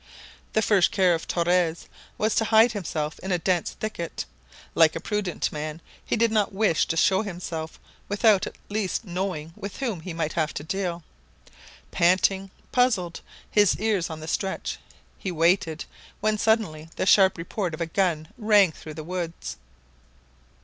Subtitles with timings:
[0.53, 1.85] The first care of Torres
[2.17, 4.25] was to hide himself in a dense thicket.
[4.73, 9.53] Like a prudent man, he did not wish to show himself without at least knowing
[9.55, 11.03] with whom he might have to deal.
[11.91, 14.79] Panting, puzzled, his ears on the stretch,
[15.19, 15.85] he waited,
[16.19, 19.57] when suddenly the sharp report of a gun rang through the woods.